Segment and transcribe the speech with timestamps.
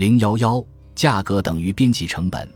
[0.00, 2.48] 零幺幺，价格等于边际成本。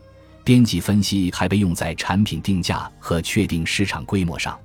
[0.43, 4.59] 边际分析还被用在产品定价和确定市场规模上。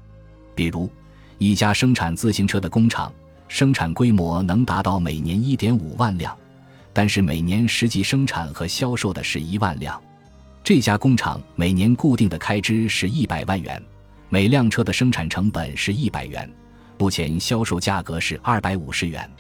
[0.55, 0.91] 比如，
[1.37, 3.13] 一家生产自行车的工厂，
[3.49, 6.35] 生产规模能达到每年一点五万辆，
[6.95, 10.03] 但是每年实际生产和销售的是一万辆。
[10.65, 13.83] 这家工厂每年固定的开支是一百万元，
[14.31, 16.51] 每辆车的生产成本是一百元，
[16.97, 19.31] 目前销售价格是二百五十元。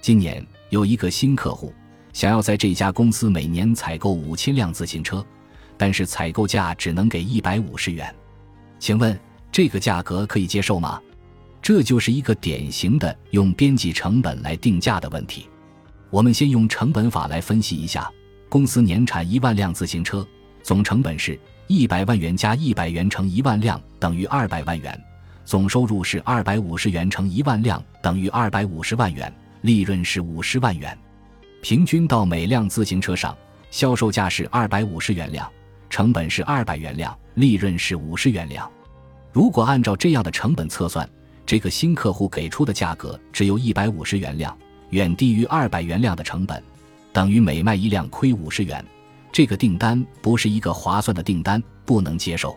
[0.00, 1.74] 今年有一个新客户
[2.16, 5.22] 想要在这家公司每年采购五千辆自行车。
[5.76, 8.14] 但是采购价只能给一百五十元，
[8.78, 9.20] 请问
[9.52, 10.98] 这个价格可以接受吗？
[11.60, 15.46] 这就是一个典型的用边际成本来定价的问题。
[16.08, 18.10] 我们先用成本法来分析一下：
[18.48, 20.26] 公司年产一万辆自行车，
[20.62, 24.98] 总成本是一百万元加一百元乘一万辆等于二百万元，
[25.44, 30.96] 总收入是二百五十元乘一万辆等于二百五十万元，利润是五十万元，
[31.68, 33.36] 平均到每辆自行车上，
[33.72, 35.50] 销售价是二百五十元辆。
[35.90, 38.70] 成本是二百元辆，利润是五十元辆。
[39.32, 41.10] 如果按照这样的成本测算，
[41.44, 44.56] 这个新客户给出的价格只有一百五十元辆，
[44.90, 46.62] 远低于二百元辆的成本，
[47.12, 48.84] 等于每卖一辆亏五十元。
[49.32, 52.56] 这个订单不是一个划算的订单，不能接受。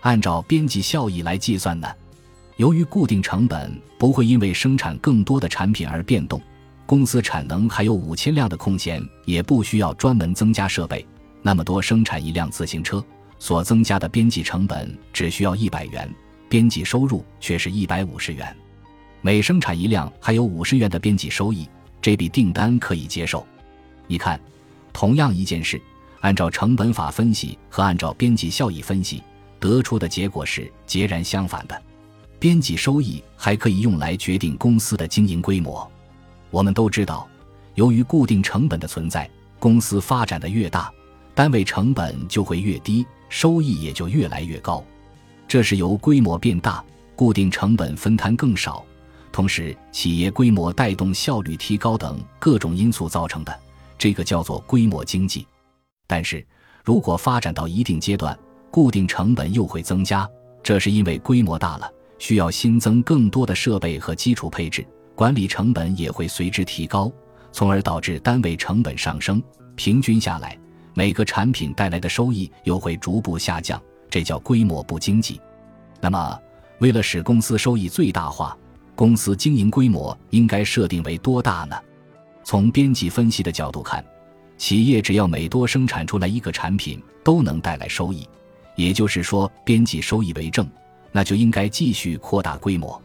[0.00, 1.86] 按照边际效益来计算呢？
[2.56, 6.40] 由于固定成本不会因为生产更多的产品而变动，
[6.88, 11.06] 公司产能还有五千辆的空闲，也不需要专门增加设备。
[11.42, 13.04] 那么多生产一辆自行车
[13.38, 16.10] 所增加的边际成本只需要一百元，
[16.48, 18.56] 边际收入却是一百五十元。
[19.20, 21.68] 每生产一辆还有五十元的边际收益，
[22.00, 23.46] 这笔订单可以接受。
[24.06, 24.40] 你看，
[24.90, 25.78] 同样一件事，
[26.20, 29.22] 按照成本法分析和按照边际效益分析
[29.60, 31.82] 得出的结果是截然相反的。
[32.38, 35.86] 边际收益还可以用来决定公司的经营规模。
[36.50, 37.28] 我们都知道，
[37.74, 40.92] 由于固定成本的存在，公司发展的越大。
[41.34, 44.82] 单位成本就会越低，收益也就越来越高，
[45.46, 48.84] 这是由规模变大，固定成本分摊更少，
[49.30, 53.56] 同时企业规模带动效率提高等各种因素造成的，
[53.96, 55.46] 这个叫做规模经济。
[56.08, 56.44] 但是
[56.82, 58.36] 如果发展到一定阶段，
[58.68, 60.28] 固定成本又会增加，
[60.60, 64.84] 这是因为规模大了，需要新增更多的设备和基础配置，
[65.18, 67.10] 管理成本也会随之提高，
[67.50, 69.42] 从而导致单位成本上升，
[69.74, 70.56] 平均下来。
[70.94, 75.40] 每个产品带来的收益又会逐步下降，这叫规模不经济。
[76.00, 76.40] 那么，
[76.78, 78.56] 为了使公司收益最大化，
[78.94, 81.76] 公司经营规模应该设定为多大呢？
[82.44, 84.04] 从边际分析的角度看，
[84.56, 88.24] 企业只要每多生产出来一个产品都能带来收益，
[88.76, 90.64] 也就是说边际收益为正，
[91.10, 93.02] 那就应该继续扩大规模。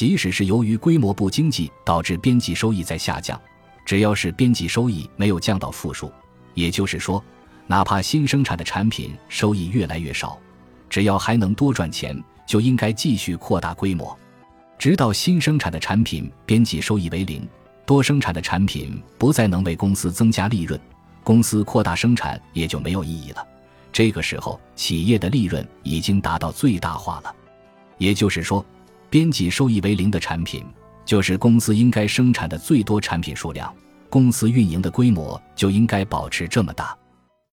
[0.00, 3.38] 即使是由于规模不经济导致边际收益在下降，
[3.84, 6.10] 只要是边际收益没有降到负数。
[6.54, 7.22] 也就是说，
[7.66, 10.38] 哪怕新生产的产品收益越来越少，
[10.88, 14.18] 只要还能多赚钱，就应该继续扩大规模，
[14.78, 17.46] 直到新生产的产品边际收益为零，
[17.84, 20.80] 多生产的产品不再能为公司增加利润，
[21.22, 23.46] 公司扩大生产也就没有意义了。
[23.92, 27.34] 这个时候，企业的利润已经达到最大化了。
[27.98, 28.64] 也就是说，
[29.10, 30.64] 边际收益为零的产品，
[31.04, 33.74] 就是公司应该生产的最多产品数量。
[34.08, 36.96] 公司运营的规模就应该保持这么大。